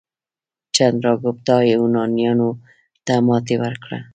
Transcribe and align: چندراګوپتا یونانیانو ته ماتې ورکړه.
چندراګوپتا 0.75 1.57
یونانیانو 1.71 2.49
ته 3.05 3.13
ماتې 3.27 3.55
ورکړه. 3.63 3.99